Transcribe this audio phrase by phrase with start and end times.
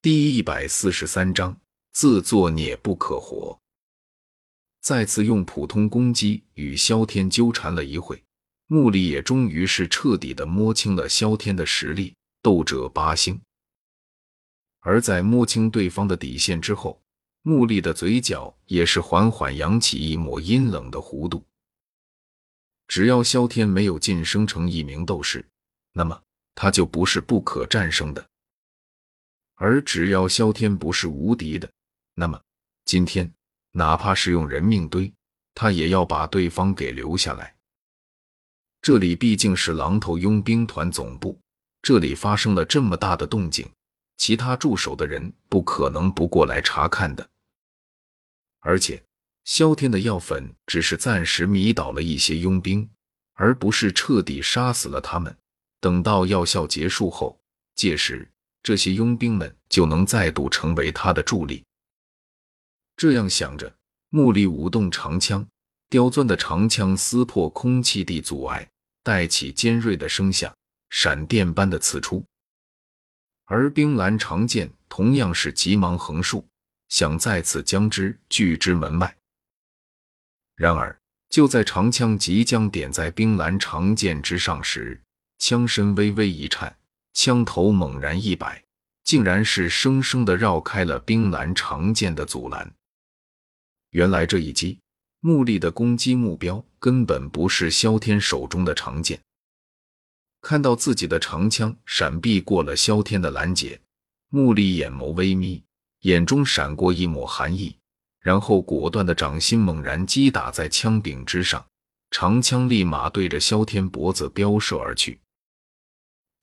[0.00, 1.60] 第一百四十三章，
[1.90, 3.58] 自作孽不可活。
[4.80, 8.22] 再次用普通攻击与萧天纠缠了一会，
[8.68, 13.40] 穆力也终于是彻底的摸清了萧天的实力，斗者八星。
[14.78, 17.02] 而在摸清对方的底线之后，
[17.42, 21.44] 穆力的嘴角也是缓缓扬起一抹阴冷的弧度。
[22.86, 25.44] 只要萧天没有晋升成一名斗士，
[25.92, 26.22] 那么
[26.54, 28.24] 他就不是不可战胜的。
[29.58, 31.68] 而只要萧天不是无敌的，
[32.14, 32.40] 那么
[32.84, 33.30] 今天
[33.72, 35.12] 哪怕是用人命堆，
[35.52, 37.54] 他也要把对方给留下来。
[38.80, 41.36] 这里毕竟是狼头佣兵团总部，
[41.82, 43.68] 这里发生了这么大的动静，
[44.16, 47.28] 其他驻守的人不可能不过来查看的。
[48.60, 49.02] 而且
[49.44, 52.88] 萧天的药粉只是暂时迷倒了一些佣兵，
[53.34, 55.36] 而不是彻底杀死了他们。
[55.80, 57.40] 等到药效结束后，
[57.74, 58.30] 届时。
[58.68, 61.64] 这些佣兵们就能再度成为他的助力。
[62.98, 63.74] 这样想着，
[64.10, 65.48] 木力舞动长枪，
[65.88, 68.68] 刁钻的长枪撕破空气地阻碍，
[69.02, 70.54] 带起尖锐的声响，
[70.90, 72.22] 闪电般的刺出。
[73.46, 76.46] 而冰蓝长剑同样是急忙横竖，
[76.90, 79.16] 想再次将之拒之门外。
[80.56, 80.94] 然而，
[81.30, 85.02] 就在长枪即将点在冰蓝长剑之上时，
[85.38, 86.77] 枪身微微一颤。
[87.18, 88.62] 枪头猛然一摆，
[89.02, 92.72] 竟然是生生的绕开了冰蓝长剑的阻拦。
[93.90, 94.78] 原来这一击，
[95.18, 99.20] 木力的攻击目标根本不是萧天手中的长剑。
[100.42, 103.80] 看到自己的长枪闪避过了萧天的拦截，
[104.28, 105.64] 木力眼眸微眯，
[106.02, 107.76] 眼中闪过一抹寒意，
[108.20, 111.66] 然后果断的掌心猛然击打在枪柄之上，
[112.12, 115.18] 长枪立马对着萧天脖子飙射而去。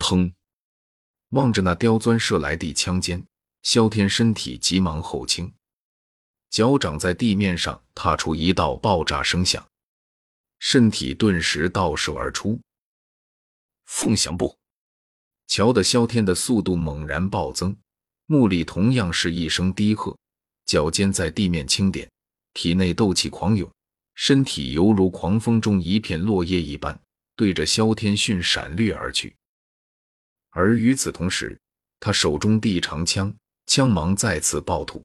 [0.00, 0.32] 砰！
[1.34, 3.20] 望着那刁钻射来的枪尖，
[3.62, 5.52] 萧天身体急忙后倾，
[6.48, 9.66] 脚掌在地面上踏出一道爆炸声响，
[10.60, 12.60] 身体顿时倒射而出。
[13.86, 14.56] 凤翔步，
[15.48, 17.76] 瞧得萧天的速度猛然暴增，
[18.26, 20.16] 木里同样是一声低喝，
[20.66, 22.08] 脚尖在地面轻点，
[22.52, 23.68] 体内斗气狂涌，
[24.14, 26.96] 身体犹如狂风中一片落叶一般，
[27.34, 29.34] 对着萧天迅闪掠而去。
[30.54, 31.58] 而与此同时，
[31.98, 33.34] 他手中地长枪
[33.66, 35.02] 枪芒再次暴吐。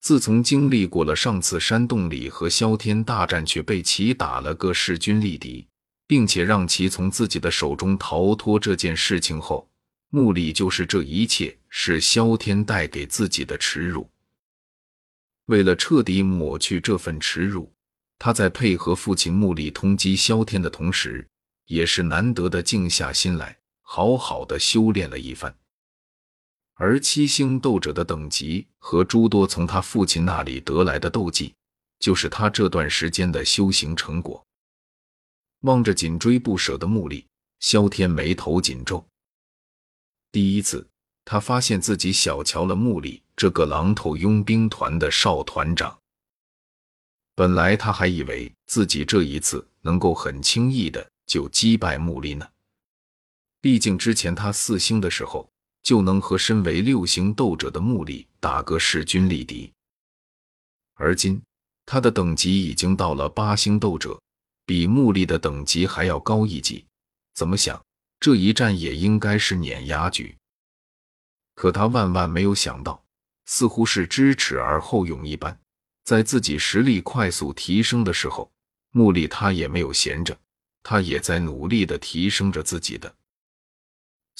[0.00, 5.66] 自从经历过了上次山洞里和萧天大战，却被其打了个势均力敌，
[6.06, 9.68] 并且让其从自己的手中逃脱这件事情后，
[10.10, 14.08] 目力就是这一切是萧天带给自己的耻辱。
[15.46, 17.72] 为了彻底抹去这份耻辱，
[18.18, 21.26] 他在配合父亲目力通缉萧天的同时，
[21.66, 23.57] 也是难得的静下心来。
[23.90, 25.56] 好好的修炼了一番，
[26.74, 31.54] 而七星斗者的等级和诸多从他父亲那里得来的斗技，
[31.98, 34.44] 就是他这段时间的修行成果。
[35.60, 37.26] 望着紧追不舍的木力，
[37.60, 39.02] 萧天眉头紧皱。
[40.30, 40.86] 第一次，
[41.24, 45.98] 他发现自己小瞧了木力这个狼头佣兵团的少团长。
[47.34, 52.46] 本来他还以为自己这一次能够很轻易的就击败木力呢。
[53.60, 55.48] 毕竟之前他四星的时候
[55.82, 59.72] 就能和身为六星斗者的木力打个势均力敌，
[60.94, 61.42] 而今
[61.86, 64.20] 他的等级已经到了八星斗者，
[64.66, 66.84] 比木力的等级还要高一级。
[67.34, 67.82] 怎么想
[68.20, 70.36] 这一战也应该是碾压局。
[71.54, 73.02] 可他万万没有想到，
[73.46, 75.58] 似乎是知耻而后勇一般，
[76.04, 78.50] 在自己实力快速提升的时候，
[78.90, 80.38] 木力他也没有闲着，
[80.82, 83.12] 他也在努力的提升着自己的。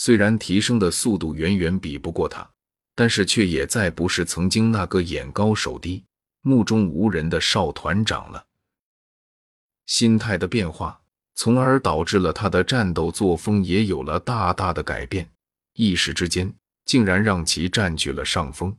[0.01, 2.49] 虽然提升的速度远远比不过他，
[2.95, 6.05] 但是却也再不是曾经那个眼高手低、
[6.43, 8.47] 目中无人的少团长了。
[9.87, 11.03] 心态的变化，
[11.35, 15.29] 从而导致了他的战斗作风也有了大大的改变，
[15.73, 16.55] 一时之间
[16.85, 18.79] 竟然让其占据了上风。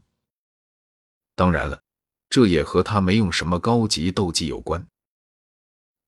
[1.36, 1.84] 当然了，
[2.30, 4.88] 这也和他没用什么高级斗技有关。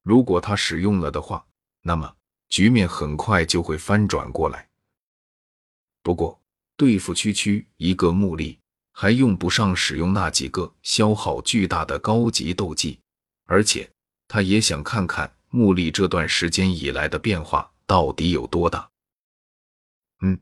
[0.03, 1.45] 如果他使用了的话，
[1.81, 2.15] 那么
[2.47, 4.69] 局面很快就会翻转过来。
[6.03, 6.41] 不过，
[6.75, 8.57] 对付区区一个木力，
[8.91, 12.99] 还用不上使用那几个消耗巨大的高级斗技，
[13.45, 13.89] 而且
[14.27, 18.89] 他也想看看木力这段时间以来的变化到底有多大。
[20.21, 20.39] 嗯，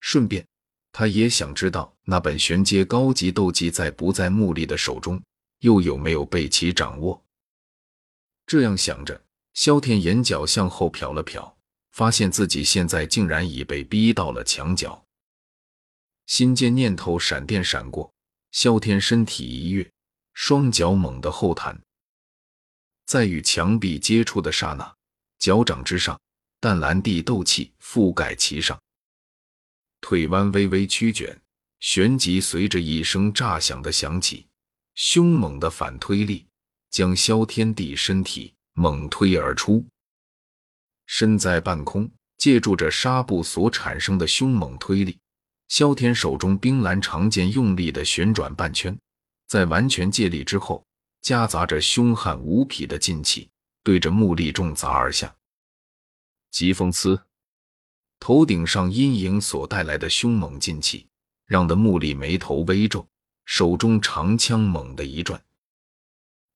[0.00, 0.46] 顺便，
[0.92, 5.22] 他也想知道那本玄阶高级斗技在不在木力的手中，
[5.60, 7.22] 又有没有被其掌握。
[8.46, 9.22] 这样想着，
[9.54, 11.52] 萧天眼角向后瞟了瞟。
[11.94, 15.06] 发现自己现在竟然已被逼到了墙角，
[16.26, 18.12] 心间念头闪电闪过，
[18.50, 19.88] 萧天身体一跃，
[20.32, 21.80] 双脚猛地后弹，
[23.06, 24.92] 在与墙壁接触的刹那，
[25.38, 26.20] 脚掌之上
[26.58, 28.76] 淡蓝地斗气覆盖其上，
[30.00, 31.40] 腿弯微微曲卷，
[31.78, 34.48] 旋即随着一声炸响的响起，
[34.96, 36.44] 凶猛的反推力
[36.90, 39.86] 将萧天地身体猛推而出，
[41.06, 45.18] 身在半空，借助着纱布所产生的凶猛推力。
[45.68, 48.96] 萧天手中冰蓝长剑用力的旋转半圈，
[49.46, 50.84] 在完全借力之后，
[51.22, 53.48] 夹杂着凶悍无匹的劲气，
[53.82, 55.34] 对着木力重砸而下。
[56.50, 57.20] 疾风刺，
[58.20, 61.06] 头顶上阴影所带来的凶猛劲气，
[61.46, 63.06] 让的木力眉头微皱，
[63.46, 65.42] 手中长枪猛地一转，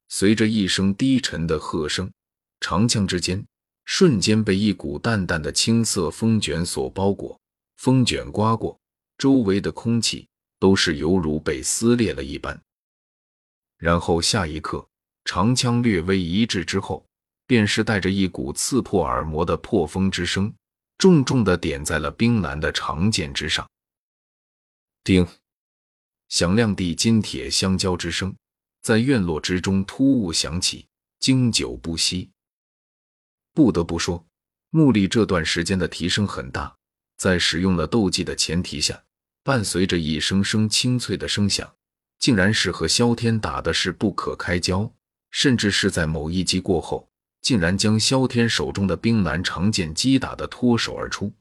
[0.08, 2.12] 随着一声低沉的喝声，
[2.60, 3.44] 长枪之间
[3.90, 7.40] 瞬间被一股淡淡的青色风卷所包裹，
[7.78, 8.78] 风卷刮过。
[9.16, 12.60] 周围的空气都是犹如被撕裂了一般，
[13.78, 14.86] 然后下一刻，
[15.24, 17.04] 长枪略微一滞之后，
[17.46, 20.52] 便是带着一股刺破耳膜的破风之声，
[20.98, 23.66] 重重的点在了冰蓝的长剑之上。
[25.02, 25.26] 叮，
[26.28, 28.36] 响亮地金铁相交之声
[28.82, 30.86] 在院落之中突兀响起，
[31.18, 32.30] 经久不息。
[33.58, 34.24] 不得不说，
[34.70, 36.72] 木力这段时间的提升很大，
[37.16, 39.02] 在使用了斗技的前提下。
[39.42, 41.68] 伴随着一声声清脆的声响，
[42.20, 44.88] 竟然是和萧天打的是不可开交，
[45.32, 47.10] 甚至是在某一击过后，
[47.40, 51.32] 竟然将萧天手中的冰蓝长剑击打的脱手而出。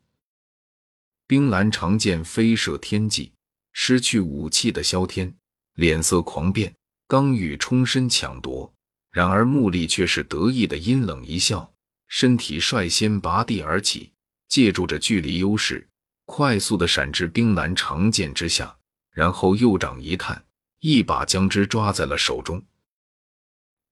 [1.27, 3.31] 冰蓝长剑飞射天际，
[3.73, 5.31] 失去武器的萧天
[5.75, 6.73] 脸色狂变，
[7.07, 8.73] 刚欲冲身抢夺，
[9.11, 11.71] 然而木力却是得意的阴冷一笑，
[12.07, 14.11] 身体率先拔地而起，
[14.47, 15.87] 借助着距离优势。
[16.25, 18.75] 快速的闪至冰蓝长剑之下，
[19.11, 20.43] 然后右掌一探，
[20.79, 22.61] 一把将之抓在了手中。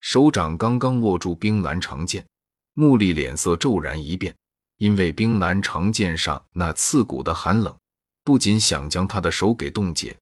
[0.02, 2.26] 手掌刚刚握住冰蓝长剑，
[2.74, 4.36] 木力脸色骤然一变，
[4.78, 7.74] 因为冰蓝长剑上那刺骨的寒冷，
[8.24, 10.16] 不仅想将他的手给冻结，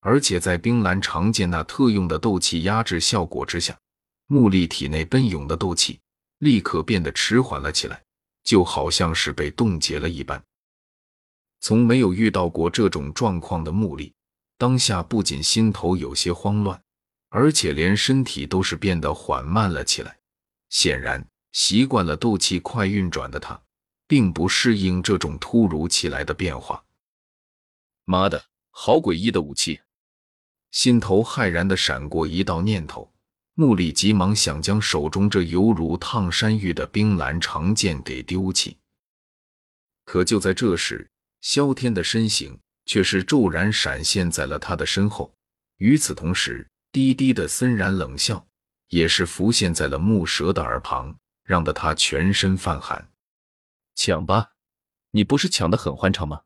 [0.00, 3.78] 而且在冰蓝长剑那特用的斗气压制效果之下，
[4.26, 6.00] 木力体内奔涌的斗气
[6.40, 8.02] 立刻变得迟缓了起来，
[8.42, 10.42] 就好像是被冻结了一般。
[11.60, 14.14] 从没有遇到过这种状况的穆力，
[14.56, 16.82] 当下不仅心头有些慌乱，
[17.28, 20.18] 而且连身体都是变得缓慢了起来。
[20.70, 23.60] 显然，习惯了斗气快运转的他，
[24.06, 26.82] 并不适应这种突如其来的变化。
[28.06, 29.80] 妈的，好诡异的武器！
[30.70, 33.12] 心头骇然的闪过一道念头，
[33.60, 38.78] 穆力急忙想将手中这犹如烫山芋的冰蓝长剑给丢弃。
[40.06, 41.06] 可就在这时，
[41.42, 45.34] 萧天的身形却是骤然闪现在了他的身后，
[45.76, 48.42] 与此同时，低低的森然冷笑
[48.88, 51.14] 也是浮现在了木蛇的耳旁，
[51.44, 53.10] 让得他全身泛寒。
[53.94, 54.52] 抢吧，
[55.10, 56.40] 你不是抢得很欢畅吗？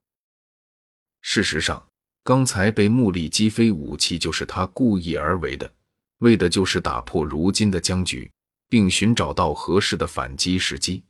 [1.21, 1.89] 事实上，
[2.25, 5.73] 刚才被穆力击飞武器就是他故意而为的，
[6.19, 8.31] 为的就是打破如今的僵局，
[8.69, 11.05] 并寻找到合适的反击时机。